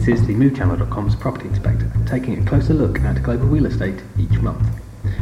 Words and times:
This 0.00 0.18
is 0.18 0.26
the 0.26 0.34
MoveChannel.com's 0.34 1.14
Property 1.14 1.46
Inspector, 1.46 1.92
taking 2.06 2.40
a 2.40 2.46
closer 2.48 2.72
look 2.72 2.98
at 3.00 3.22
global 3.22 3.44
real 3.44 3.66
estate 3.66 4.02
each 4.18 4.40
month. 4.40 4.66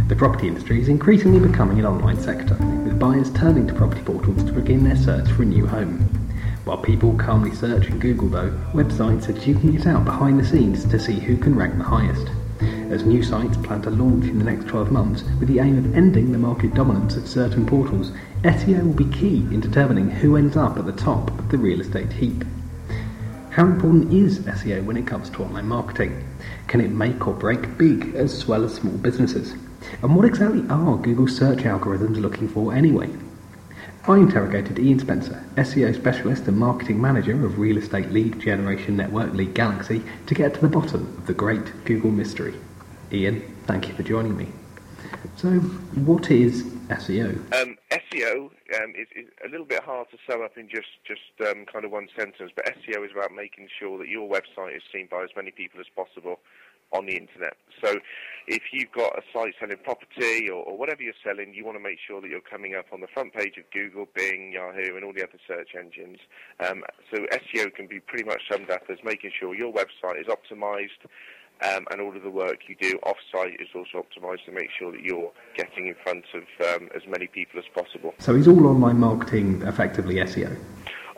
The 0.06 0.14
property 0.14 0.46
industry 0.46 0.80
is 0.80 0.88
increasingly 0.88 1.40
becoming 1.40 1.80
an 1.80 1.84
online 1.84 2.20
sector, 2.20 2.54
with 2.84 2.96
buyers 2.96 3.32
turning 3.32 3.66
to 3.66 3.74
property 3.74 4.02
portals 4.02 4.44
to 4.44 4.52
begin 4.52 4.84
their 4.84 4.96
search 4.96 5.28
for 5.32 5.42
a 5.42 5.46
new 5.46 5.66
home. 5.66 5.98
While 6.64 6.78
people 6.78 7.12
calmly 7.18 7.52
search 7.56 7.88
in 7.88 7.98
Google, 7.98 8.28
though, 8.28 8.52
websites 8.72 9.28
are 9.28 9.32
duking 9.32 9.74
it 9.74 9.84
out 9.84 10.04
behind 10.04 10.38
the 10.38 10.46
scenes 10.46 10.84
to 10.84 11.00
see 11.00 11.18
who 11.18 11.36
can 11.36 11.56
rank 11.56 11.76
the 11.76 11.82
highest. 11.82 12.28
As 12.88 13.02
new 13.02 13.24
sites 13.24 13.56
plan 13.56 13.82
to 13.82 13.90
launch 13.90 14.26
in 14.26 14.38
the 14.38 14.44
next 14.44 14.68
12 14.68 14.92
months 14.92 15.24
with 15.40 15.48
the 15.48 15.58
aim 15.58 15.76
of 15.76 15.96
ending 15.96 16.30
the 16.30 16.38
market 16.38 16.72
dominance 16.74 17.16
of 17.16 17.26
certain 17.26 17.66
portals, 17.66 18.12
SEO 18.44 18.86
will 18.86 18.94
be 18.94 19.12
key 19.12 19.38
in 19.52 19.58
determining 19.58 20.08
who 20.08 20.36
ends 20.36 20.56
up 20.56 20.78
at 20.78 20.86
the 20.86 20.92
top 20.92 21.36
of 21.36 21.48
the 21.48 21.58
real 21.58 21.80
estate 21.80 22.12
heap. 22.12 22.44
How 23.58 23.64
important 23.64 24.12
is 24.12 24.38
SEO 24.38 24.84
when 24.84 24.96
it 24.96 25.08
comes 25.08 25.30
to 25.30 25.42
online 25.42 25.66
marketing? 25.66 26.24
Can 26.68 26.80
it 26.80 26.92
make 26.92 27.26
or 27.26 27.34
break 27.34 27.76
big 27.76 28.14
as 28.14 28.46
well 28.46 28.62
as 28.62 28.76
small 28.76 28.96
businesses? 28.98 29.56
And 30.00 30.14
what 30.14 30.24
exactly 30.24 30.64
are 30.70 30.96
Google 30.96 31.26
search 31.26 31.64
algorithms 31.64 32.20
looking 32.20 32.46
for 32.46 32.72
anyway? 32.72 33.10
I 34.06 34.18
interrogated 34.18 34.78
Ian 34.78 35.00
Spencer, 35.00 35.44
SEO 35.56 35.92
specialist 35.92 36.46
and 36.46 36.56
marketing 36.56 37.00
manager 37.00 37.44
of 37.44 37.58
real 37.58 37.78
estate 37.78 38.12
lead 38.12 38.38
generation 38.38 38.96
network 38.96 39.34
Lead 39.34 39.54
Galaxy, 39.54 40.04
to 40.28 40.36
get 40.36 40.54
to 40.54 40.60
the 40.60 40.68
bottom 40.68 41.12
of 41.18 41.26
the 41.26 41.34
great 41.34 41.84
Google 41.84 42.12
mystery. 42.12 42.54
Ian, 43.12 43.42
thank 43.66 43.88
you 43.88 43.94
for 43.94 44.04
joining 44.04 44.36
me. 44.36 44.46
So, 45.34 45.50
what 45.50 46.30
is 46.30 46.62
SEO? 46.88 47.36
Um, 47.54 47.76
SEO 47.90 48.50
um, 48.80 48.92
is, 48.96 49.08
is, 49.14 49.28
a 49.44 49.48
little 49.48 49.66
bit 49.66 49.82
hard 49.82 50.08
to 50.10 50.16
sum 50.28 50.42
up 50.42 50.56
in 50.56 50.68
just 50.68 50.88
just 51.06 51.48
um, 51.48 51.66
kind 51.70 51.84
of 51.84 51.90
one 51.90 52.08
sentence, 52.16 52.50
but 52.54 52.64
SEO 52.64 53.04
is 53.04 53.12
about 53.12 53.32
making 53.32 53.68
sure 53.78 53.98
that 53.98 54.08
your 54.08 54.28
website 54.28 54.76
is 54.76 54.82
seen 54.92 55.08
by 55.10 55.22
as 55.22 55.30
many 55.36 55.50
people 55.50 55.80
as 55.80 55.86
possible 55.94 56.40
on 56.92 57.06
the 57.06 57.12
internet. 57.12 57.54
So, 57.84 57.98
if 58.46 58.62
you've 58.72 58.92
got 58.92 59.12
a 59.18 59.22
site 59.32 59.54
selling 59.60 59.76
property 59.84 60.48
or, 60.48 60.64
or 60.64 60.78
whatever 60.78 61.02
you're 61.02 61.20
selling, 61.22 61.52
you 61.52 61.64
want 61.64 61.76
to 61.76 61.82
make 61.82 61.98
sure 62.00 62.20
that 62.22 62.30
you're 62.30 62.40
coming 62.40 62.74
up 62.74 62.86
on 62.92 63.00
the 63.00 63.06
front 63.12 63.34
page 63.34 63.58
of 63.58 63.70
Google, 63.70 64.08
Bing, 64.14 64.52
Yahoo, 64.52 64.96
and 64.96 65.04
all 65.04 65.12
the 65.12 65.22
other 65.22 65.38
search 65.46 65.76
engines. 65.78 66.18
Um, 66.66 66.82
so, 67.12 67.26
SEO 67.28 67.74
can 67.74 67.86
be 67.86 68.00
pretty 68.00 68.24
much 68.24 68.42
summed 68.50 68.70
up 68.70 68.82
as 68.88 68.96
making 69.04 69.32
sure 69.38 69.54
your 69.54 69.72
website 69.72 70.20
is 70.20 70.26
optimized 70.26 71.04
um, 71.62 71.86
and 71.90 72.00
all 72.00 72.16
of 72.16 72.22
the 72.22 72.30
work 72.30 72.68
you 72.68 72.76
do 72.80 72.98
off-site 73.04 73.60
is 73.60 73.68
also 73.74 74.04
optimised 74.04 74.44
to 74.46 74.52
make 74.52 74.68
sure 74.78 74.92
that 74.92 75.02
you're 75.02 75.30
getting 75.56 75.86
in 75.86 75.94
front 76.02 76.24
of 76.34 76.42
um, 76.74 76.88
as 76.94 77.02
many 77.08 77.26
people 77.26 77.58
as 77.58 77.64
possible. 77.74 78.14
So 78.18 78.34
is 78.34 78.48
all 78.48 78.66
online 78.66 78.98
marketing 78.98 79.62
effectively 79.62 80.16
SEO? 80.16 80.56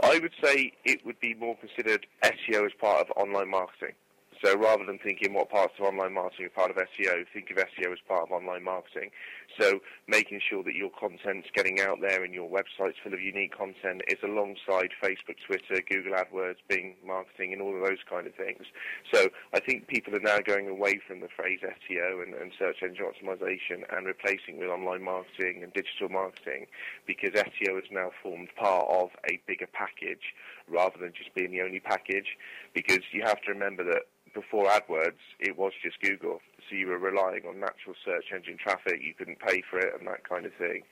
I 0.03 0.19
would 0.19 0.33
say 0.43 0.73
it 0.85 1.05
would 1.05 1.21
be 1.21 1.35
more 1.35 1.57
considered 1.57 2.07
SEO 2.25 2.65
as 2.65 2.73
part 2.81 3.07
of 3.07 3.17
online 3.17 3.51
marketing. 3.51 3.95
So 4.43 4.57
rather 4.57 4.85
than 4.87 4.99
thinking 4.99 5.35
what 5.35 5.51
parts 5.51 5.75
of 5.79 5.85
online 5.85 6.15
marketing 6.15 6.47
are 6.47 6.51
part 6.51 6.71
of 6.71 6.77
SEO, 6.77 7.25
think 7.33 7.51
of 7.51 7.59
SEO 7.59 7.93
as 7.93 7.99
part 8.09 8.23
of 8.23 8.31
online 8.31 8.65
marketing. 8.65 9.11
So 9.59 9.81
making 10.09 10.41
sure 10.49 10.63
that 10.65 10.75
your 10.75 10.91
content's 10.99 11.49
getting 11.55 11.81
out 11.81 11.99
there 12.01 12.25
and 12.25 12.33
your 12.33 12.49
website's 12.49 12.97
full 13.03 13.13
of 13.13 13.21
unique 13.21 13.57
content 13.57 14.01
is 14.09 14.19
alongside 14.25 14.91
Facebook, 15.03 15.37
Twitter, 15.47 15.83
Google 15.91 16.15
AdWords, 16.15 16.57
Bing 16.69 16.95
marketing, 17.05 17.53
and 17.53 17.61
all 17.61 17.75
of 17.75 17.87
those 17.87 18.01
kind 18.09 18.27
of 18.27 18.35
things. 18.35 18.65
So 19.13 19.29
I 19.53 19.61
think 19.61 19.89
people 19.89 20.15
are 20.17 20.21
now 20.21 20.39
going 20.41 20.69
away 20.69 21.01
from 21.07 21.21
the 21.21 21.29
phrase 21.37 21.61
SEO 21.63 22.23
and, 22.23 22.35
and 22.35 22.53
search 22.59 22.83
engine 22.83 23.05
optimization 23.05 23.85
and 23.95 24.07
replacing 24.07 24.59
with 24.59 24.71
online 24.71 25.03
marketing 25.03 25.63
and 25.63 25.73
digital 25.75 26.09
marketing 26.09 26.67
because 27.07 27.31
SEO 27.31 27.79
is 27.79 27.91
now 27.91 28.11
formed 28.23 28.49
part 28.57 28.87
of 28.89 29.11
a 29.29 29.41
bigger 29.47 29.69
package 29.73 30.33
rather 30.69 30.97
than 30.99 31.13
just 31.13 31.35
being 31.35 31.51
the 31.51 31.61
only 31.61 31.81
package 31.81 32.39
because 32.75 33.01
you 33.13 33.23
have 33.23 33.41
to 33.43 33.53
remember 33.53 33.85
that 33.85 34.03
before 34.35 34.67
AdWords, 34.67 35.21
it 35.39 35.57
was 35.57 35.73
just 35.83 36.01
Google. 36.01 36.41
So 36.69 36.77
you 36.77 36.87
were 36.87 36.99
relying 36.99 37.43
on 37.47 37.59
natural 37.59 37.97
search 38.05 38.27
engine 38.35 38.57
traffic. 38.57 39.01
You 39.03 39.15
couldn't 39.15 39.41
pay 39.41 39.63
for 39.69 39.79
it 39.79 39.93
and 39.99 40.07
that 40.07 40.29
kind 40.29 40.47
of 40.47 40.53
thing. 40.55 40.83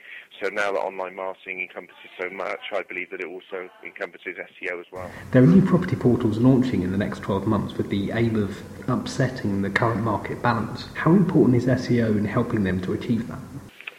So 0.42 0.48
now 0.48 0.72
that 0.72 0.80
online 0.80 1.14
marketing 1.14 1.60
encompasses 1.60 2.10
so 2.20 2.30
much, 2.30 2.60
I 2.72 2.82
believe 2.82 3.10
that 3.10 3.20
it 3.20 3.26
also 3.26 3.68
encompasses 3.84 4.36
SEO 4.36 4.80
as 4.80 4.86
well. 4.90 5.10
There 5.30 5.42
are 5.42 5.46
new 5.46 5.62
property 5.62 5.96
portals 5.96 6.38
launching 6.38 6.82
in 6.82 6.90
the 6.90 6.98
next 6.98 7.20
12 7.20 7.46
months 7.46 7.74
with 7.74 7.90
the 7.90 8.10
aim 8.12 8.36
of 8.36 8.58
upsetting 8.88 9.62
the 9.62 9.70
current 9.70 10.02
market 10.02 10.42
balance. 10.42 10.88
How 10.94 11.12
important 11.12 11.56
is 11.56 11.66
SEO 11.66 12.18
in 12.18 12.24
helping 12.24 12.64
them 12.64 12.80
to 12.82 12.92
achieve 12.92 13.28
that? 13.28 13.38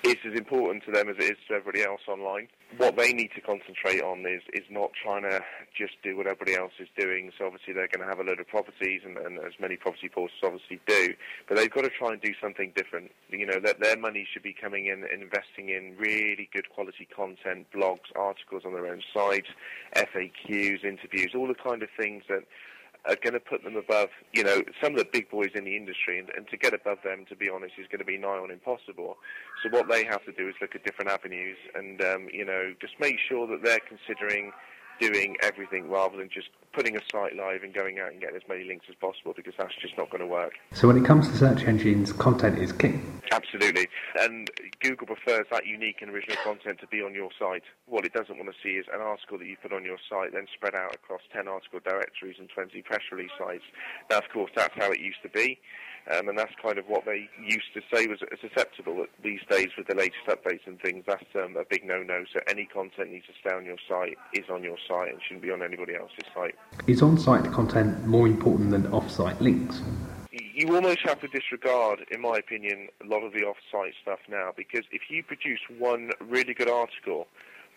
It's 0.09 0.25
as 0.25 0.33
important 0.33 0.83
to 0.85 0.91
them 0.91 1.07
as 1.09 1.17
it 1.17 1.37
is 1.37 1.37
to 1.47 1.53
everybody 1.53 1.83
else 1.83 2.01
online. 2.07 2.47
What 2.77 2.97
they 2.97 3.13
need 3.13 3.29
to 3.35 3.41
concentrate 3.41 4.01
on 4.01 4.25
is, 4.25 4.41
is 4.53 4.65
not 4.69 4.89
trying 4.97 5.23
to 5.23 5.41
just 5.77 5.93
do 6.03 6.17
what 6.17 6.25
everybody 6.25 6.55
else 6.55 6.73
is 6.79 6.87
doing. 6.97 7.31
So 7.37 7.45
obviously 7.45 7.73
they're 7.73 7.87
going 7.87 8.01
to 8.01 8.09
have 8.09 8.19
a 8.19 8.23
load 8.23 8.39
of 8.39 8.47
properties, 8.47 9.01
and, 9.05 9.17
and 9.17 9.37
as 9.39 9.53
many 9.59 9.77
property 9.77 10.09
portals 10.09 10.37
obviously 10.43 10.79
do, 10.87 11.13
but 11.47 11.57
they've 11.57 11.69
got 11.69 11.83
to 11.83 11.89
try 11.89 12.13
and 12.13 12.21
do 12.21 12.33
something 12.41 12.73
different. 12.75 13.11
You 13.29 13.45
know, 13.45 13.59
that 13.63 13.79
their 13.79 13.97
money 13.97 14.27
should 14.31 14.43
be 14.43 14.53
coming 14.53 14.87
in 14.87 15.05
and 15.05 15.21
investing 15.21 15.69
in 15.69 15.95
really 15.97 16.49
good 16.51 16.69
quality 16.69 17.07
content, 17.13 17.67
blogs, 17.73 18.09
articles 18.15 18.63
on 18.65 18.73
their 18.73 18.87
own 18.87 19.01
site, 19.13 19.47
FAQs, 19.95 20.83
interviews, 20.83 21.31
all 21.35 21.47
the 21.47 21.55
kind 21.55 21.83
of 21.83 21.89
things 21.97 22.23
that 22.29 22.43
are 23.07 23.15
going 23.23 23.33
to 23.33 23.39
put 23.39 23.63
them 23.63 23.75
above, 23.75 24.09
you 24.33 24.43
know, 24.43 24.61
some 24.83 24.93
of 24.93 24.99
the 24.99 25.07
big 25.11 25.29
boys 25.29 25.51
in 25.55 25.63
the 25.63 25.75
industry, 25.75 26.19
and, 26.19 26.29
and 26.35 26.47
to 26.49 26.57
get 26.57 26.73
above 26.73 26.97
them, 27.03 27.25
to 27.29 27.35
be 27.35 27.49
honest, 27.49 27.73
is 27.79 27.87
going 27.87 27.99
to 27.99 28.05
be 28.05 28.17
nigh 28.17 28.37
on 28.37 28.51
impossible. 28.51 29.17
So 29.63 29.69
what 29.69 29.87
they 29.87 30.03
have 30.05 30.23
to 30.25 30.31
do 30.31 30.49
is 30.49 30.55
look 30.61 30.75
at 30.75 30.83
different 30.83 31.09
avenues, 31.09 31.57
and 31.75 32.01
um, 32.01 32.27
you 32.31 32.45
know, 32.45 32.73
just 32.81 32.93
make 32.99 33.17
sure 33.27 33.47
that 33.47 33.63
they're 33.63 33.79
considering 33.79 34.51
doing 34.99 35.35
everything 35.41 35.89
rather 35.89 36.17
than 36.17 36.29
just 36.29 36.49
putting 36.73 36.95
a 36.95 36.99
site 37.11 37.35
live 37.35 37.63
and 37.63 37.73
going 37.73 37.99
out 37.99 38.11
and 38.11 38.21
getting 38.21 38.35
as 38.35 38.43
many 38.47 38.63
links 38.63 38.85
as 38.89 38.95
possible 38.95 39.33
because 39.35 39.53
that's 39.57 39.75
just 39.81 39.97
not 39.97 40.09
going 40.09 40.21
to 40.21 40.27
work. 40.27 40.53
So 40.73 40.87
when 40.87 40.97
it 40.97 41.05
comes 41.05 41.27
to 41.29 41.35
search 41.35 41.63
engines, 41.63 42.13
content 42.13 42.59
is 42.59 42.71
king. 42.71 43.21
Absolutely. 43.31 43.87
And 44.19 44.49
Google 44.81 45.07
prefers 45.07 45.45
that 45.51 45.65
unique 45.65 46.01
and 46.01 46.11
original 46.11 46.37
content 46.43 46.79
to 46.81 46.87
be 46.87 47.01
on 47.01 47.13
your 47.13 47.29
site. 47.39 47.63
What 47.85 48.05
it 48.05 48.13
doesn't 48.13 48.37
want 48.37 48.49
to 48.49 48.55
see 48.61 48.75
is 48.75 48.85
an 48.93 49.01
article 49.01 49.37
that 49.37 49.47
you 49.47 49.57
put 49.61 49.73
on 49.73 49.83
your 49.83 49.97
site 50.09 50.33
then 50.33 50.45
spread 50.53 50.75
out 50.75 50.93
across 50.93 51.21
10 51.33 51.47
article 51.47 51.79
directories 51.83 52.35
and 52.39 52.49
20 52.49 52.81
press 52.83 53.01
release 53.11 53.31
sites. 53.37 53.63
Now, 54.09 54.19
of 54.19 54.29
course, 54.31 54.51
that's 54.55 54.75
how 54.75 54.91
it 54.91 54.99
used 54.99 55.21
to 55.23 55.29
be. 55.29 55.59
Um, 56.11 56.29
and 56.29 56.37
that's 56.37 56.53
kind 56.61 56.77
of 56.77 56.85
what 56.87 57.05
they 57.05 57.29
used 57.43 57.73
to 57.73 57.81
say 57.93 58.07
was 58.07 58.19
acceptable. 58.43 59.05
These 59.23 59.41
days, 59.49 59.69
with 59.77 59.87
the 59.87 59.95
latest 59.95 60.25
updates 60.27 60.65
and 60.65 60.79
things, 60.81 61.03
that's 61.07 61.23
um, 61.35 61.55
a 61.55 61.63
big 61.69 61.85
no-no. 61.85 62.23
So 62.33 62.39
any 62.47 62.65
content 62.65 63.11
needs 63.11 63.27
to 63.27 63.33
stay 63.39 63.55
on 63.55 63.65
your 63.65 63.77
site 63.87 64.17
is 64.33 64.45
on 64.49 64.63
your 64.63 64.77
site 64.87 65.11
and 65.11 65.21
shouldn't 65.21 65.43
be 65.43 65.51
on 65.51 65.61
anybody 65.61 65.95
else's 65.95 66.25
site. 66.33 66.55
Is 66.87 67.01
on-site 67.01 67.51
content 67.51 68.05
more 68.05 68.27
important 68.27 68.71
than 68.71 68.87
off-site 68.87 69.39
links? 69.41 69.81
You 70.31 70.75
almost 70.75 70.99
have 71.05 71.21
to 71.21 71.27
disregard, 71.27 72.05
in 72.11 72.21
my 72.21 72.37
opinion, 72.37 72.89
a 73.03 73.07
lot 73.07 73.23
of 73.23 73.33
the 73.33 73.43
off-site 73.43 73.93
stuff 74.01 74.19
now 74.29 74.51
because 74.55 74.83
if 74.91 75.03
you 75.09 75.23
produce 75.23 75.59
one 75.77 76.11
really 76.21 76.53
good 76.53 76.69
article 76.69 77.27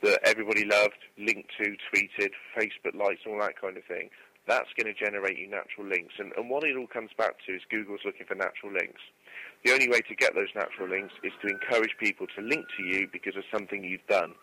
that 0.03 0.21
everybody 0.25 0.65
loved, 0.65 0.99
linked 1.17 1.51
to, 1.59 1.77
tweeted, 1.93 2.31
Facebook 2.57 2.95
likes, 2.95 3.21
all 3.27 3.39
that 3.39 3.61
kind 3.61 3.77
of 3.77 3.85
thing, 3.85 4.11
that's 4.47 4.69
going 4.77 4.93
to 4.93 4.99
generate 4.99 5.39
you 5.39 5.49
natural 5.49 5.87
links. 5.87 6.15
And, 6.19 6.33
and 6.37 6.51
what 6.51 6.65
it 6.65 6.77
all 6.77 6.87
comes 6.87 7.11
back 7.17 7.37
to 7.47 7.55
is 7.55 7.63
Google's 7.71 8.01
looking 8.05 8.27
for 8.27 8.35
natural 8.35 8.73
links. 8.73 9.01
The 9.65 9.73
only 9.73 9.89
way 9.89 10.01
to 10.01 10.15
get 10.15 10.35
those 10.35 10.51
natural 10.55 10.89
links 10.89 11.15
is 11.23 11.33
to 11.43 11.49
encourage 11.49 11.95
people 11.99 12.27
to 12.35 12.43
link 12.43 12.67
to 12.77 12.83
you 12.83 13.07
because 13.13 13.37
of 13.37 13.45
something 13.53 13.85
you've 13.85 14.07
done. 14.09 14.35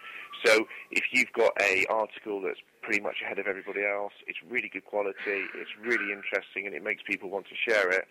So 0.46 0.66
if 0.92 1.04
you've 1.12 1.34
got 1.34 1.52
a 1.62 1.86
article 1.90 2.42
that's 2.42 2.60
pretty 2.82 3.02
much 3.02 3.18
ahead 3.24 3.40
of 3.40 3.48
everybody 3.48 3.84
else, 3.84 4.14
it's 4.28 4.40
really 4.50 4.70
good 4.72 4.86
quality, 4.86 5.44
it's 5.56 5.76
really 5.84 6.14
interesting, 6.14 6.66
and 6.66 6.74
it 6.74 6.84
makes 6.84 7.04
people 7.04 7.30
want 7.30 7.48
to 7.48 7.56
share 7.70 7.90
it, 7.92 8.08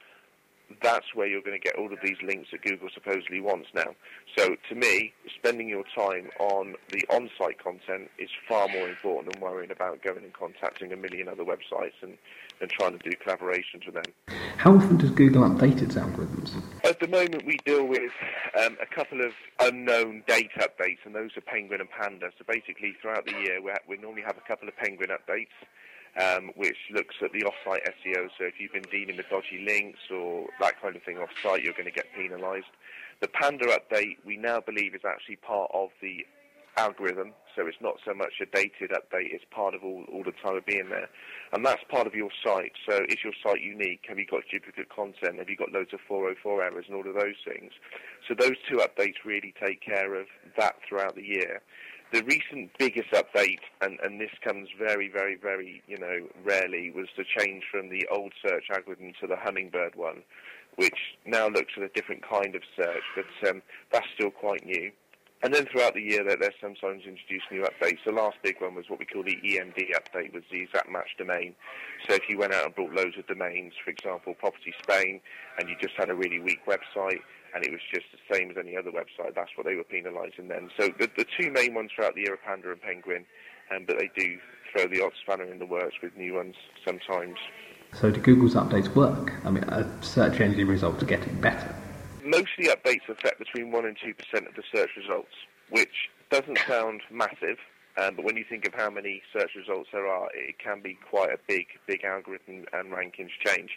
that's 0.82 1.14
where 1.14 1.26
you're 1.26 1.42
going 1.42 1.58
to 1.58 1.64
get 1.64 1.76
all 1.76 1.92
of 1.92 1.98
these 2.02 2.16
links 2.22 2.48
that 2.52 2.62
Google 2.62 2.88
supposedly 2.92 3.40
wants 3.40 3.68
now. 3.74 3.94
So 4.36 4.56
to 4.68 4.74
me, 4.74 5.12
spending 5.34 5.68
your 5.68 5.84
time 5.94 6.28
on 6.38 6.74
the 6.90 7.04
on-site 7.10 7.62
content 7.62 8.10
is 8.18 8.28
far 8.48 8.68
more 8.68 8.88
important 8.88 9.32
than 9.32 9.42
worrying 9.42 9.70
about 9.70 10.02
going 10.02 10.24
and 10.24 10.32
contacting 10.32 10.92
a 10.92 10.96
million 10.96 11.28
other 11.28 11.44
websites 11.44 11.94
and, 12.02 12.18
and 12.60 12.70
trying 12.70 12.98
to 12.98 13.10
do 13.10 13.16
collaborations 13.16 13.86
with 13.86 13.94
them. 13.94 14.04
How 14.58 14.74
often 14.74 14.98
does 14.98 15.10
Google 15.10 15.42
update 15.48 15.82
its 15.82 15.94
algorithms? 15.94 16.52
At 16.84 17.00
the 17.00 17.08
moment, 17.08 17.46
we 17.46 17.56
deal 17.64 17.86
with 17.86 18.12
um, 18.60 18.76
a 18.82 18.86
couple 18.94 19.24
of 19.24 19.32
unknown 19.60 20.22
date 20.26 20.50
updates, 20.58 20.98
and 21.04 21.14
those 21.14 21.30
are 21.36 21.40
Penguin 21.42 21.80
and 21.80 21.90
Panda. 21.90 22.30
So 22.38 22.44
basically, 22.46 22.94
throughout 23.00 23.24
the 23.24 23.32
year, 23.32 23.62
we, 23.62 23.72
we 23.88 23.96
normally 23.96 24.22
have 24.22 24.36
a 24.36 24.46
couple 24.46 24.68
of 24.68 24.76
Penguin 24.76 25.10
updates 25.10 25.46
um, 26.20 26.50
which 26.56 26.76
looks 26.92 27.16
at 27.22 27.32
the 27.32 27.44
off-site 27.44 27.82
SEO. 27.84 28.28
So 28.38 28.44
if 28.44 28.54
you've 28.58 28.72
been 28.72 28.90
dealing 28.90 29.16
with 29.16 29.28
dodgy 29.28 29.64
links 29.66 30.00
or 30.10 30.46
that 30.60 30.80
kind 30.80 30.96
of 30.96 31.02
thing 31.02 31.18
off-site, 31.18 31.62
you're 31.62 31.74
going 31.74 31.86
to 31.86 31.90
get 31.90 32.06
penalised. 32.16 32.72
The 33.20 33.28
Panda 33.28 33.66
update, 33.66 34.18
we 34.24 34.36
now 34.36 34.60
believe, 34.60 34.94
is 34.94 35.02
actually 35.04 35.36
part 35.36 35.70
of 35.74 35.90
the 36.00 36.24
algorithm, 36.78 37.32
so 37.56 37.66
it's 37.66 37.80
not 37.80 37.96
so 38.06 38.14
much 38.14 38.34
a 38.40 38.46
dated 38.46 38.90
update, 38.90 39.34
it's 39.34 39.44
part 39.50 39.74
of 39.74 39.82
all, 39.82 40.04
all 40.12 40.22
the 40.22 40.32
time 40.42 40.56
of 40.56 40.64
being 40.64 40.88
there. 40.88 41.08
And 41.52 41.66
that's 41.66 41.82
part 41.90 42.06
of 42.06 42.14
your 42.14 42.30
site. 42.44 42.72
So 42.88 43.00
is 43.08 43.18
your 43.24 43.32
site 43.42 43.60
unique? 43.60 44.04
Have 44.08 44.18
you 44.18 44.26
got 44.26 44.42
duplicate 44.50 44.88
content? 44.94 45.38
Have 45.38 45.48
you 45.50 45.56
got 45.56 45.72
loads 45.72 45.92
of 45.92 46.00
404 46.06 46.62
errors 46.62 46.84
and 46.86 46.94
all 46.94 47.06
of 47.06 47.14
those 47.14 47.34
things? 47.44 47.72
So 48.28 48.34
those 48.38 48.56
two 48.70 48.76
updates 48.76 49.24
really 49.24 49.52
take 49.60 49.82
care 49.82 50.14
of 50.14 50.26
that 50.56 50.76
throughout 50.88 51.16
the 51.16 51.24
year. 51.24 51.60
The 52.12 52.22
recent 52.22 52.70
biggest 52.78 53.10
update, 53.10 53.60
and, 53.80 53.98
and 54.00 54.20
this 54.20 54.30
comes 54.42 54.68
very, 54.78 55.10
very, 55.10 55.36
very, 55.36 55.82
you 55.86 55.98
know, 55.98 56.26
rarely, 56.44 56.90
was 56.90 57.08
the 57.16 57.24
change 57.38 57.64
from 57.70 57.90
the 57.90 58.06
old 58.10 58.32
search 58.46 58.64
algorithm 58.70 59.12
to 59.20 59.26
the 59.26 59.36
Hummingbird 59.36 59.94
one, 59.94 60.22
which 60.76 60.98
now 61.26 61.48
looks 61.48 61.72
at 61.76 61.82
a 61.82 61.88
different 61.88 62.22
kind 62.28 62.54
of 62.54 62.62
search, 62.76 63.02
but 63.14 63.48
um, 63.50 63.62
that's 63.92 64.06
still 64.14 64.30
quite 64.30 64.64
new. 64.64 64.90
And 65.40 65.54
then 65.54 65.66
throughout 65.70 65.94
the 65.94 66.02
year, 66.02 66.24
they're 66.24 66.50
sometimes 66.60 67.04
introduced 67.06 67.46
new 67.52 67.62
updates. 67.62 67.98
The 68.04 68.10
last 68.10 68.38
big 68.42 68.60
one 68.60 68.74
was 68.74 68.86
what 68.88 68.98
we 68.98 69.04
call 69.06 69.22
the 69.22 69.36
EMD 69.36 69.94
update, 69.94 70.34
was 70.34 70.42
the 70.50 70.62
exact 70.62 70.90
match 70.90 71.10
domain. 71.16 71.54
So 72.08 72.14
if 72.14 72.28
you 72.28 72.38
went 72.38 72.54
out 72.54 72.66
and 72.66 72.74
bought 72.74 72.92
loads 72.92 73.16
of 73.16 73.26
domains, 73.28 73.72
for 73.84 73.90
example, 73.90 74.34
Property 74.34 74.74
Spain, 74.82 75.20
and 75.58 75.68
you 75.68 75.76
just 75.80 75.94
had 75.96 76.10
a 76.10 76.14
really 76.14 76.40
weak 76.40 76.66
website, 76.66 77.20
and 77.54 77.64
it 77.64 77.70
was 77.70 77.80
just 77.92 78.06
the 78.12 78.34
same 78.34 78.50
as 78.50 78.56
any 78.56 78.76
other 78.76 78.90
website, 78.90 79.34
that's 79.34 79.50
what 79.56 79.66
they 79.66 79.74
were 79.74 79.84
penalising 79.84 80.48
then. 80.48 80.70
So 80.78 80.88
the, 80.98 81.08
the 81.16 81.26
two 81.38 81.50
main 81.50 81.74
ones 81.74 81.90
throughout 81.94 82.14
the 82.14 82.22
year 82.22 82.34
are 82.34 82.36
Panda 82.36 82.70
and 82.72 82.80
Penguin, 82.80 83.24
um, 83.74 83.84
but 83.86 83.98
they 83.98 84.10
do 84.16 84.38
throw 84.72 84.86
the 84.86 85.02
odd 85.02 85.12
spanner 85.22 85.44
in 85.44 85.58
the 85.58 85.66
works 85.66 85.96
with 86.02 86.16
new 86.16 86.34
ones 86.34 86.54
sometimes. 86.84 87.38
So 87.94 88.10
do 88.10 88.20
Google's 88.20 88.54
updates 88.54 88.94
work? 88.94 89.32
I 89.44 89.50
mean, 89.50 89.64
are 89.64 89.86
search 90.02 90.40
engine 90.40 90.68
results 90.68 91.02
getting 91.04 91.40
better? 91.40 91.74
most 92.28 92.48
of 92.58 92.64
the 92.64 92.76
updates 92.76 93.08
affect 93.08 93.38
between 93.38 93.72
1% 93.72 93.86
and 93.86 93.96
2% 93.96 94.46
of 94.46 94.54
the 94.54 94.62
search 94.72 94.90
results, 94.96 95.32
which 95.70 96.10
doesn't 96.30 96.58
sound 96.66 97.00
massive, 97.10 97.58
um, 97.98 98.14
but 98.14 98.24
when 98.24 98.36
you 98.36 98.44
think 98.48 98.66
of 98.66 98.74
how 98.74 98.90
many 98.90 99.22
search 99.32 99.50
results 99.56 99.88
there 99.92 100.06
are, 100.06 100.28
it 100.34 100.58
can 100.58 100.80
be 100.80 100.96
quite 101.10 101.30
a 101.30 101.38
big, 101.48 101.66
big 101.86 102.04
algorithm 102.04 102.64
and 102.72 102.92
rankings 102.92 103.34
change. 103.44 103.70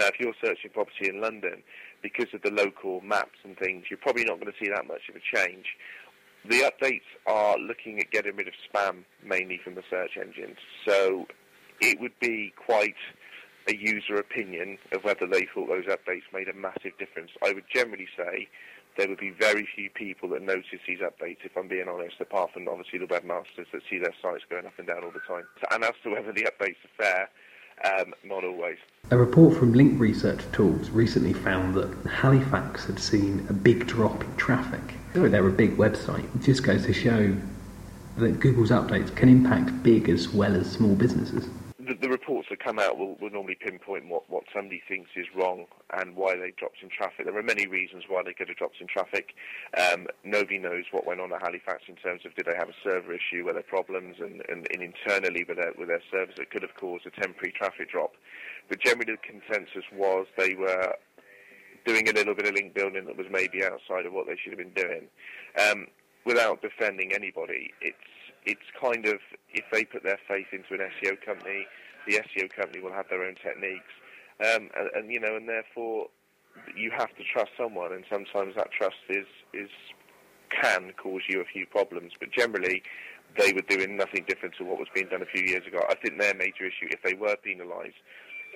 Now, 0.00 0.06
if 0.06 0.18
you're 0.18 0.34
searching 0.42 0.70
property 0.72 1.08
in 1.08 1.20
London, 1.20 1.62
because 2.02 2.26
of 2.34 2.42
the 2.42 2.50
local 2.50 3.00
maps 3.02 3.38
and 3.44 3.56
things, 3.56 3.84
you're 3.90 3.98
probably 3.98 4.24
not 4.24 4.40
going 4.40 4.52
to 4.52 4.58
see 4.64 4.70
that 4.70 4.86
much 4.86 5.02
of 5.08 5.16
a 5.16 5.36
change. 5.36 5.66
The 6.48 6.70
updates 6.70 7.06
are 7.26 7.58
looking 7.58 8.00
at 8.00 8.10
getting 8.10 8.36
rid 8.36 8.48
of 8.48 8.54
spam 8.66 9.04
mainly 9.24 9.60
from 9.62 9.74
the 9.74 9.82
search 9.90 10.16
engines, 10.16 10.58
so 10.86 11.26
it 11.80 12.00
would 12.00 12.18
be 12.20 12.52
quite 12.56 12.96
a 13.68 13.76
user 13.76 14.16
opinion 14.16 14.78
of 14.92 15.04
whether 15.04 15.26
they 15.26 15.46
thought 15.54 15.68
those 15.68 15.84
updates 15.84 16.22
made 16.32 16.48
a 16.48 16.54
massive 16.54 16.96
difference. 16.98 17.30
I 17.44 17.52
would 17.52 17.64
generally 17.72 18.08
say 18.16 18.48
there 18.98 19.08
would 19.08 19.18
be 19.18 19.30
very 19.30 19.66
few 19.76 19.88
people 19.88 20.28
that 20.28 20.42
notice 20.42 20.80
these 20.86 20.98
updates, 20.98 21.38
if 21.44 21.56
I'm 21.56 21.68
being 21.68 21.88
honest, 21.88 22.16
apart 22.20 22.52
from 22.52 22.68
obviously 22.68 22.98
the 22.98 23.06
webmasters 23.06 23.70
that 23.72 23.80
see 23.88 23.98
their 23.98 24.12
sites 24.20 24.42
going 24.50 24.66
up 24.66 24.76
and 24.76 24.88
down 24.88 25.04
all 25.04 25.12
the 25.12 25.20
time. 25.20 25.44
And 25.70 25.84
as 25.84 25.92
to 26.02 26.10
whether 26.10 26.32
the 26.32 26.42
updates 26.42 26.76
are 26.84 26.96
fair, 26.98 27.30
um, 27.84 28.12
not 28.24 28.42
always. 28.42 28.76
A 29.12 29.16
report 29.16 29.56
from 29.56 29.72
Link 29.72 30.00
Research 30.00 30.40
Tools 30.52 30.90
recently 30.90 31.32
found 31.32 31.76
that 31.76 32.10
Halifax 32.10 32.86
had 32.86 32.98
seen 32.98 33.46
a 33.48 33.52
big 33.52 33.86
drop 33.86 34.24
in 34.24 34.34
traffic. 34.34 34.96
They're 35.14 35.46
a 35.46 35.52
big 35.52 35.76
website, 35.76 36.24
it 36.34 36.42
just 36.42 36.64
goes 36.64 36.84
to 36.86 36.92
show 36.92 37.36
that 38.16 38.40
Google's 38.40 38.70
updates 38.70 39.14
can 39.14 39.28
impact 39.28 39.84
big 39.84 40.08
as 40.08 40.28
well 40.28 40.56
as 40.56 40.68
small 40.68 40.96
businesses 40.96 41.48
the, 41.88 41.94
the, 41.94 42.08
reports 42.08 42.48
that 42.50 42.62
come 42.62 42.78
out 42.78 42.98
will, 42.98 43.16
will 43.20 43.30
normally 43.30 43.56
pinpoint 43.58 44.06
what, 44.08 44.28
what 44.28 44.44
somebody 44.54 44.82
thinks 44.86 45.10
is 45.16 45.26
wrong 45.34 45.64
and 45.98 46.14
why 46.14 46.36
they 46.36 46.52
dropped 46.56 46.78
in 46.82 46.88
traffic. 46.90 47.24
There 47.24 47.36
are 47.36 47.42
many 47.42 47.66
reasons 47.66 48.04
why 48.08 48.22
they 48.22 48.34
could 48.34 48.48
have 48.48 48.58
dropped 48.58 48.80
in 48.80 48.86
traffic. 48.86 49.34
Um, 49.76 50.06
nobody 50.24 50.58
knows 50.58 50.84
what 50.92 51.06
went 51.06 51.20
on 51.20 51.32
at 51.32 51.42
Halifax 51.42 51.84
in 51.88 51.96
terms 51.96 52.22
of 52.26 52.34
did 52.34 52.46
they 52.46 52.56
have 52.56 52.68
a 52.68 52.78
server 52.84 53.12
issue, 53.12 53.44
were 53.44 53.54
there 53.54 53.62
problems, 53.62 54.16
and, 54.20 54.42
and, 54.48 54.68
and 54.70 54.82
internally 54.82 55.44
with 55.48 55.56
their, 55.56 55.72
with 55.78 55.88
their 55.88 56.02
servers 56.10 56.34
that 56.36 56.50
could 56.50 56.62
have 56.62 56.76
caused 56.78 57.06
a 57.06 57.10
temporary 57.10 57.52
traffic 57.56 57.90
drop. 57.90 58.12
But 58.68 58.80
generally, 58.80 59.16
the 59.16 59.18
consensus 59.24 59.84
was 59.92 60.26
they 60.36 60.54
were 60.54 60.94
doing 61.86 62.08
a 62.08 62.12
little 62.12 62.34
bit 62.34 62.46
of 62.46 62.54
link 62.54 62.74
building 62.74 63.06
that 63.06 63.16
was 63.16 63.26
maybe 63.30 63.64
outside 63.64 64.04
of 64.04 64.12
what 64.12 64.26
they 64.26 64.36
should 64.36 64.52
have 64.52 64.58
been 64.58 64.76
doing. 64.76 65.08
Um, 65.58 65.86
without 66.26 66.60
defending 66.60 67.12
anybody, 67.14 67.72
it's 67.80 67.96
it's 68.44 68.68
kind 68.80 69.06
of 69.06 69.18
if 69.52 69.64
they 69.72 69.84
put 69.84 70.02
their 70.02 70.18
faith 70.28 70.46
into 70.52 70.74
an 70.74 70.90
SEO 71.00 71.20
company, 71.24 71.66
the 72.06 72.14
SEO 72.14 72.48
company 72.54 72.80
will 72.80 72.92
have 72.92 73.08
their 73.08 73.22
own 73.24 73.34
techniques, 73.34 73.92
um, 74.40 74.68
and, 74.76 74.90
and, 74.94 75.12
you 75.12 75.20
know, 75.20 75.36
and 75.36 75.48
therefore 75.48 76.08
you 76.76 76.90
have 76.90 77.14
to 77.16 77.22
trust 77.32 77.50
someone, 77.56 77.92
and 77.92 78.04
sometimes 78.10 78.54
that 78.56 78.70
trust 78.70 78.96
is 79.08 79.26
is 79.52 79.70
can 80.50 80.92
cause 80.96 81.22
you 81.28 81.40
a 81.40 81.44
few 81.44 81.66
problems, 81.66 82.12
but 82.18 82.30
generally 82.32 82.82
they 83.36 83.52
were 83.52 83.62
doing 83.68 83.96
nothing 83.96 84.24
different 84.26 84.54
to 84.56 84.64
what 84.64 84.78
was 84.78 84.88
being 84.94 85.08
done 85.08 85.22
a 85.22 85.26
few 85.26 85.44
years 85.46 85.66
ago. 85.66 85.80
I 85.88 85.94
think 85.94 86.18
their 86.18 86.34
major 86.34 86.64
issue, 86.64 86.88
if 86.90 87.02
they 87.02 87.14
were 87.14 87.36
penalised, 87.36 88.00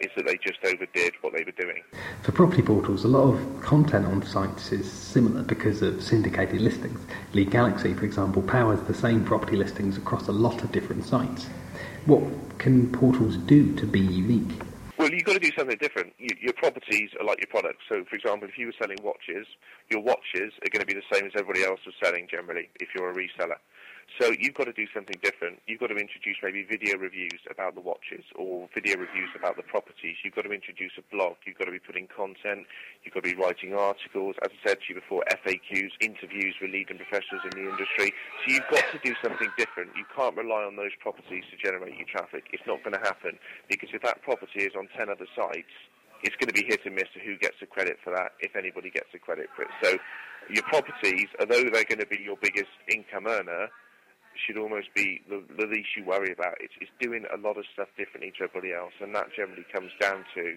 is 0.00 0.10
that 0.16 0.26
they 0.26 0.36
just 0.36 0.58
overdid 0.64 1.14
what 1.20 1.32
they 1.32 1.44
were 1.44 1.52
doing. 1.52 1.82
For 2.22 2.32
property 2.32 2.62
portals, 2.62 3.04
a 3.04 3.08
lot 3.08 3.32
of 3.32 3.62
content 3.62 4.06
on 4.06 4.22
sites 4.22 4.72
is 4.72 4.90
similar 4.90 5.42
because 5.42 5.82
of 5.82 6.02
syndicated 6.02 6.60
listings. 6.60 7.00
Lead 7.32 7.50
Galaxy, 7.50 7.94
for 7.94 8.04
example, 8.04 8.42
powers 8.42 8.80
the 8.82 8.94
same 8.94 9.24
property 9.24 9.56
listings 9.56 9.96
across 9.96 10.28
a 10.28 10.32
lot 10.32 10.62
of 10.62 10.72
different 10.72 11.04
sites. 11.04 11.46
What 12.06 12.22
can 12.58 12.90
portals 12.92 13.36
do 13.36 13.74
to 13.76 13.86
be 13.86 14.00
unique? 14.00 14.60
Well, 14.98 15.10
you've 15.10 15.24
got 15.24 15.34
to 15.34 15.40
do 15.40 15.50
something 15.56 15.78
different. 15.80 16.12
You, 16.18 16.28
your 16.40 16.52
properties 16.52 17.10
are 17.18 17.26
like 17.26 17.38
your 17.38 17.48
products. 17.48 17.82
So, 17.88 18.04
for 18.08 18.14
example, 18.14 18.48
if 18.48 18.56
you 18.56 18.66
were 18.66 18.74
selling 18.80 18.98
watches, 19.02 19.46
your 19.90 20.00
watches 20.00 20.52
are 20.62 20.70
going 20.70 20.80
to 20.80 20.86
be 20.86 20.94
the 20.94 21.02
same 21.12 21.26
as 21.26 21.32
everybody 21.34 21.64
else 21.64 21.80
was 21.84 21.94
selling 22.02 22.28
generally 22.30 22.68
if 22.80 22.88
you're 22.94 23.10
a 23.10 23.14
reseller. 23.14 23.58
So 24.20 24.30
you've 24.38 24.54
got 24.54 24.64
to 24.64 24.72
do 24.72 24.86
something 24.94 25.16
different. 25.22 25.58
You've 25.66 25.80
got 25.80 25.88
to 25.88 25.96
introduce 25.96 26.36
maybe 26.42 26.62
video 26.62 26.98
reviews 26.98 27.40
about 27.50 27.74
the 27.74 27.80
watches 27.80 28.24
or 28.36 28.68
video 28.74 28.98
reviews 28.98 29.30
about 29.34 29.56
the 29.56 29.62
properties. 29.62 30.16
You've 30.22 30.34
got 30.34 30.42
to 30.42 30.52
introduce 30.52 30.92
a 30.98 31.04
blog. 31.14 31.36
You've 31.46 31.58
got 31.58 31.66
to 31.66 31.72
be 31.72 31.80
putting 31.80 32.06
content. 32.06 32.68
You've 33.02 33.14
got 33.14 33.24
to 33.24 33.34
be 33.34 33.40
writing 33.40 33.74
articles. 33.74 34.36
As 34.44 34.50
I 34.52 34.68
said 34.68 34.78
to 34.84 34.86
you 34.94 35.00
before, 35.00 35.24
FAQs, 35.32 35.90
interviews 36.00 36.54
with 36.60 36.70
leading 36.70 36.98
professionals 36.98 37.42
in 37.48 37.52
the 37.56 37.66
industry. 37.70 38.12
So 38.44 38.52
you've 38.52 38.68
got 38.70 38.84
to 38.92 38.98
do 39.02 39.14
something 39.24 39.50
different. 39.56 39.96
You 39.96 40.04
can't 40.14 40.36
rely 40.36 40.64
on 40.64 40.76
those 40.76 40.94
properties 41.00 41.44
to 41.50 41.56
generate 41.56 41.96
your 41.96 42.06
traffic. 42.06 42.44
It's 42.52 42.66
not 42.66 42.84
going 42.84 42.94
to 42.94 43.02
happen 43.02 43.38
because 43.68 43.90
if 43.92 44.02
that 44.02 44.22
property 44.22 44.62
is 44.68 44.76
on 44.76 44.88
10 44.96 45.08
other 45.08 45.26
sites, 45.34 45.72
it's 46.22 46.36
going 46.36 46.48
to 46.48 46.54
be 46.54 46.64
hit 46.66 46.80
and 46.84 46.94
miss 46.94 47.10
who 47.24 47.36
gets 47.36 47.56
the 47.60 47.66
credit 47.66 47.98
for 48.02 48.14
that, 48.14 48.32
if 48.38 48.54
anybody 48.54 48.90
gets 48.90 49.10
the 49.12 49.18
credit 49.18 49.48
for 49.56 49.62
it. 49.62 49.72
So 49.82 49.98
your 50.50 50.62
properties, 50.64 51.26
although 51.40 51.64
they're 51.70 51.84
going 51.84 51.98
to 51.98 52.06
be 52.06 52.20
your 52.22 52.36
biggest 52.40 52.70
income 52.88 53.26
earner, 53.26 53.68
should 54.34 54.56
almost 54.58 54.88
be 54.94 55.20
the, 55.28 55.42
the 55.58 55.66
least 55.66 55.90
you 55.96 56.04
worry 56.04 56.32
about. 56.32 56.54
It's, 56.60 56.74
it's 56.80 56.90
doing 57.00 57.24
a 57.32 57.36
lot 57.36 57.58
of 57.58 57.64
stuff 57.72 57.88
differently 57.96 58.32
to 58.38 58.44
everybody 58.44 58.72
else, 58.72 58.92
and 59.00 59.14
that 59.14 59.32
generally 59.36 59.66
comes 59.72 59.92
down 60.00 60.24
to 60.34 60.56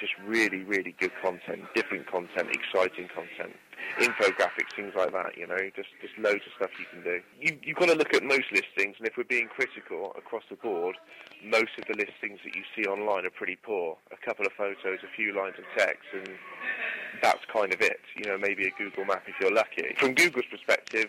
just 0.00 0.12
really, 0.26 0.62
really 0.62 0.94
good 1.00 1.12
content, 1.22 1.64
different 1.74 2.06
content, 2.06 2.48
exciting 2.52 3.08
content, 3.08 3.56
infographics, 3.98 4.74
things 4.74 4.92
like 4.96 5.12
that. 5.12 5.36
You 5.36 5.46
know, 5.46 5.56
just 5.74 5.88
just 6.00 6.16
loads 6.18 6.44
of 6.46 6.52
stuff 6.56 6.70
you 6.78 6.86
can 6.92 7.02
do. 7.02 7.20
You, 7.40 7.58
you've 7.62 7.76
got 7.76 7.88
to 7.88 7.94
look 7.94 8.14
at 8.14 8.22
most 8.22 8.52
listings, 8.52 8.96
and 8.98 9.06
if 9.06 9.16
we're 9.16 9.24
being 9.24 9.48
critical 9.48 10.12
across 10.16 10.42
the 10.50 10.56
board, 10.56 10.96
most 11.44 11.72
of 11.78 11.86
the 11.88 11.94
listings 11.96 12.40
that 12.44 12.54
you 12.54 12.62
see 12.76 12.84
online 12.88 13.26
are 13.26 13.30
pretty 13.30 13.56
poor. 13.56 13.96
A 14.12 14.24
couple 14.24 14.46
of 14.46 14.52
photos, 14.52 15.00
a 15.02 15.16
few 15.16 15.34
lines 15.34 15.56
of 15.58 15.64
text, 15.76 16.04
and 16.12 16.28
that's 17.22 17.44
kind 17.52 17.72
of 17.72 17.80
it. 17.80 18.00
You 18.16 18.26
know, 18.26 18.38
maybe 18.38 18.66
a 18.66 18.70
Google 18.78 19.04
map 19.04 19.24
if 19.26 19.34
you're 19.40 19.54
lucky. 19.54 19.94
From 19.98 20.14
Google's 20.14 20.46
perspective, 20.50 21.08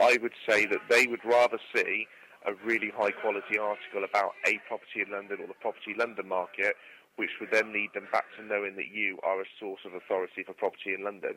I 0.00 0.18
would 0.22 0.32
say 0.48 0.66
that 0.66 0.80
they 0.88 1.06
would 1.06 1.24
rather 1.24 1.58
see 1.74 2.06
a 2.46 2.54
really 2.64 2.90
high 2.90 3.12
quality 3.12 3.58
article 3.58 4.04
about 4.04 4.32
a 4.46 4.58
property 4.66 5.02
in 5.06 5.12
London 5.12 5.38
or 5.40 5.46
the 5.46 5.60
property 5.60 5.94
London 5.96 6.28
market, 6.28 6.74
which 7.16 7.30
would 7.40 7.50
then 7.52 7.72
lead 7.72 7.90
them 7.94 8.08
back 8.10 8.24
to 8.36 8.44
knowing 8.44 8.74
that 8.76 8.88
you 8.88 9.18
are 9.22 9.40
a 9.40 9.44
source 9.60 9.80
of 9.84 9.94
authority 9.94 10.42
for 10.42 10.54
property 10.54 10.94
in 10.94 11.04
London. 11.04 11.34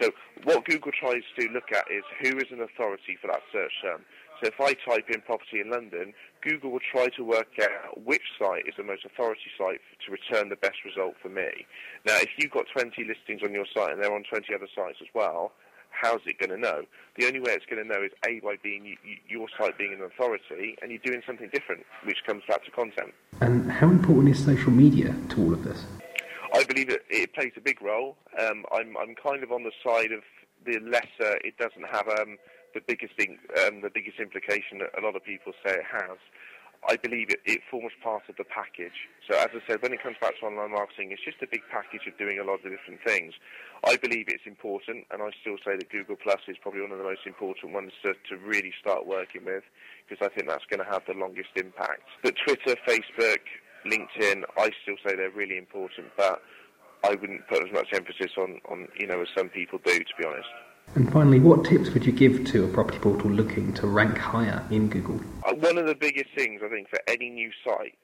So 0.00 0.10
what 0.44 0.64
Google 0.64 0.92
tries 0.92 1.22
to 1.38 1.48
look 1.48 1.70
at 1.72 1.86
is 1.90 2.02
who 2.20 2.36
is 2.38 2.50
an 2.50 2.60
authority 2.60 3.16
for 3.20 3.28
that 3.28 3.42
search 3.52 3.72
term. 3.82 4.04
So 4.42 4.48
if 4.48 4.60
I 4.60 4.74
type 4.74 5.08
in 5.08 5.20
property 5.20 5.60
in 5.60 5.70
London, 5.70 6.12
Google 6.42 6.72
will 6.72 6.84
try 6.90 7.06
to 7.16 7.22
work 7.22 7.54
out 7.62 8.02
which 8.02 8.26
site 8.38 8.66
is 8.66 8.74
the 8.76 8.82
most 8.82 9.04
authority 9.04 9.46
site 9.56 9.80
to 10.04 10.10
return 10.10 10.48
the 10.48 10.56
best 10.56 10.84
result 10.84 11.14
for 11.22 11.28
me. 11.28 11.66
Now, 12.04 12.16
if 12.16 12.30
you've 12.36 12.50
got 12.50 12.66
20 12.72 13.04
listings 13.04 13.42
on 13.44 13.54
your 13.54 13.66
site 13.72 13.92
and 13.92 14.02
they're 14.02 14.12
on 14.12 14.24
20 14.24 14.52
other 14.52 14.66
sites 14.74 14.98
as 15.00 15.08
well, 15.14 15.52
how's 16.02 16.20
it 16.26 16.38
going 16.38 16.50
to 16.50 16.58
know? 16.58 16.82
The 17.16 17.26
only 17.26 17.40
way 17.40 17.52
it's 17.52 17.64
going 17.66 17.82
to 17.82 17.88
know 17.88 18.02
is 18.02 18.10
A, 18.26 18.40
by 18.40 18.56
being 18.62 18.84
you, 18.84 18.96
your 19.28 19.46
site 19.56 19.78
being 19.78 19.94
an 19.94 20.02
authority, 20.02 20.76
and 20.82 20.90
you're 20.90 21.00
doing 21.04 21.22
something 21.26 21.48
different, 21.52 21.84
which 22.04 22.18
comes 22.26 22.42
back 22.48 22.64
to 22.64 22.70
content. 22.72 23.14
And 23.40 23.70
how 23.70 23.88
important 23.88 24.34
is 24.34 24.44
social 24.44 24.72
media 24.72 25.14
to 25.30 25.42
all 25.42 25.52
of 25.52 25.62
this? 25.64 25.84
I 26.52 26.64
believe 26.64 26.90
it, 26.90 27.02
it 27.08 27.32
plays 27.32 27.52
a 27.56 27.60
big 27.60 27.80
role. 27.80 28.16
Um, 28.38 28.64
I'm, 28.72 28.96
I'm 28.98 29.14
kind 29.14 29.42
of 29.42 29.52
on 29.52 29.62
the 29.62 29.72
side 29.86 30.12
of 30.12 30.22
the 30.66 30.78
lesser 30.80 31.38
it 31.44 31.56
doesn't 31.56 31.86
have 31.90 32.08
um, 32.08 32.36
the 32.74 32.80
biggest 32.86 33.16
thing, 33.16 33.38
um, 33.64 33.80
the 33.80 33.90
biggest 33.90 34.18
implication 34.18 34.78
that 34.78 34.90
a 34.98 35.04
lot 35.04 35.16
of 35.16 35.24
people 35.24 35.52
say 35.64 35.74
it 35.74 35.86
has. 35.90 36.18
I 36.88 36.96
believe 36.96 37.30
it, 37.30 37.40
it 37.46 37.60
forms 37.70 37.92
part 38.02 38.22
of 38.28 38.36
the 38.36 38.44
package. 38.44 39.06
So 39.30 39.38
as 39.38 39.48
I 39.54 39.62
said, 39.66 39.82
when 39.82 39.92
it 39.92 40.02
comes 40.02 40.16
back 40.20 40.34
to 40.40 40.46
online 40.46 40.72
marketing, 40.72 41.12
it's 41.12 41.22
just 41.22 41.38
a 41.42 41.46
big 41.46 41.62
package 41.70 42.06
of 42.10 42.18
doing 42.18 42.38
a 42.38 42.44
lot 42.44 42.58
of 42.64 42.70
different 42.70 42.98
things. 43.06 43.34
I 43.86 43.96
believe 43.96 44.26
it's 44.28 44.46
important, 44.46 45.06
and 45.10 45.22
I 45.22 45.30
still 45.40 45.56
say 45.64 45.78
that 45.78 45.90
Google 45.90 46.16
Plus 46.16 46.42
is 46.48 46.56
probably 46.60 46.82
one 46.82 46.90
of 46.90 46.98
the 46.98 47.04
most 47.04 47.22
important 47.26 47.72
ones 47.72 47.92
to, 48.02 48.14
to 48.30 48.36
really 48.42 48.72
start 48.80 49.06
working 49.06 49.44
with, 49.44 49.62
because 50.08 50.26
I 50.26 50.34
think 50.34 50.48
that's 50.48 50.66
going 50.66 50.82
to 50.82 50.90
have 50.90 51.02
the 51.06 51.14
longest 51.14 51.54
impact. 51.54 52.02
But 52.22 52.34
Twitter, 52.44 52.74
Facebook, 52.82 53.46
LinkedIn, 53.86 54.42
I 54.58 54.70
still 54.82 54.98
say 55.06 55.14
they're 55.14 55.30
really 55.30 55.58
important, 55.58 56.10
but 56.16 56.42
I 57.04 57.14
wouldn't 57.14 57.46
put 57.48 57.62
as 57.66 57.72
much 57.72 57.88
emphasis 57.94 58.32
on, 58.38 58.60
on 58.68 58.88
you 58.98 59.06
know, 59.06 59.22
as 59.22 59.28
some 59.36 59.48
people 59.48 59.78
do, 59.84 59.98
to 59.98 60.14
be 60.18 60.24
honest. 60.26 60.50
And 60.94 61.10
finally, 61.10 61.40
what 61.40 61.64
tips 61.64 61.90
would 61.90 62.04
you 62.04 62.12
give 62.12 62.44
to 62.48 62.66
a 62.66 62.68
property 62.68 62.98
portal 62.98 63.30
looking 63.30 63.72
to 63.74 63.86
rank 63.86 64.18
higher 64.18 64.62
in 64.70 64.88
Google? 64.88 65.20
Uh, 65.42 65.54
one 65.54 65.78
of 65.78 65.86
the 65.86 65.94
biggest 65.94 66.28
things 66.36 66.60
I 66.62 66.68
think 66.68 66.90
for 66.90 67.00
any 67.08 67.30
new 67.30 67.50
site 67.64 67.96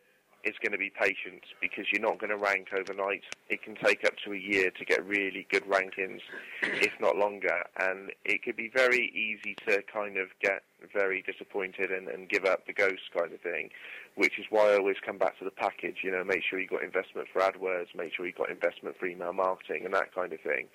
is 0.45 0.55
going 0.63 0.73
to 0.73 0.79
be 0.79 0.91
patience 0.91 1.45
because 1.61 1.85
you're 1.93 2.01
not 2.01 2.19
going 2.19 2.31
to 2.31 2.37
rank 2.39 2.69
overnight. 2.73 3.25
It 3.51 3.63
can 3.63 3.75
take 3.75 4.05
up 4.05 4.15
to 4.25 4.33
a 4.33 4.39
year 4.39 4.71
to 4.71 4.85
get 4.87 5.05
really 5.05 5.47
good 5.51 5.65
rankings, 5.65 6.21
if 6.63 6.93
not 6.99 7.17
longer, 7.17 7.65
and 7.79 8.11
it 8.25 8.43
could 8.43 8.57
be 8.57 8.71
very 8.75 9.13
easy 9.15 9.55
to 9.67 9.83
kind 9.83 10.17
of 10.17 10.29
get 10.41 10.63
very 10.91 11.23
disappointed 11.23 11.91
and, 11.91 12.09
and 12.09 12.31
give 12.31 12.47
up 12.47 12.67
the 12.67 12.73
ghost 12.73 13.11
kind 13.15 13.35
of 13.35 13.41
thing, 13.43 13.69
which 14.15 14.39
is 14.39 14.47
why 14.49 14.73
I 14.73 14.79
always 14.79 14.97
come 15.05 15.19
back 15.19 15.39
to 15.41 15.45
the 15.45 15.51
package. 15.51 15.99
You 16.03 16.13
know, 16.13 16.25
make 16.25 16.43
sure 16.49 16.59
you've 16.59 16.71
got 16.71 16.85
investment 16.85 17.29
for 17.31 17.43
AdWords, 17.43 17.95
make 17.95 18.15
sure 18.15 18.25
you've 18.25 18.37
got 18.37 18.49
investment 18.49 18.97
for 18.99 19.07
email 19.07 19.35
marketing, 19.35 19.85
and 19.85 19.93
that 19.93 20.15
kind 20.15 20.33
of 20.33 20.41
thing. 20.41 20.69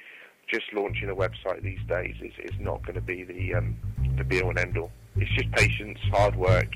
Just 0.47 0.71
launching 0.73 1.09
a 1.09 1.15
website 1.15 1.63
these 1.63 1.79
days 1.88 2.15
is, 2.21 2.33
is 2.43 2.59
not 2.59 2.83
going 2.83 2.95
to 2.95 3.01
be 3.01 3.23
the 3.23 3.55
um, 3.55 3.75
the 4.17 4.23
be 4.23 4.41
all 4.41 4.50
and 4.50 4.59
end 4.59 4.77
all. 4.77 4.91
It's 5.15 5.31
just 5.31 5.51
patience, 5.51 6.00
hard 6.12 6.35
work, 6.35 6.75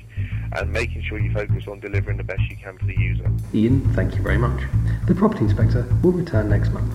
and 0.56 0.72
making 0.72 1.02
sure 1.02 1.18
you 1.18 1.32
focus 1.32 1.64
on 1.68 1.80
delivering 1.80 2.16
the 2.16 2.24
best 2.24 2.40
you 2.48 2.56
can 2.56 2.78
for 2.78 2.86
the 2.86 2.96
user. 2.96 3.30
Ian, 3.52 3.80
thank 3.94 4.14
you 4.14 4.22
very 4.22 4.38
much. 4.38 4.62
The 5.06 5.14
Property 5.14 5.44
Inspector 5.44 5.86
will 6.02 6.12
return 6.12 6.48
next 6.48 6.70
month. 6.70 6.92